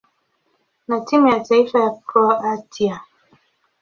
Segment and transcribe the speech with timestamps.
[0.87, 3.01] na timu ya taifa ya Kroatia.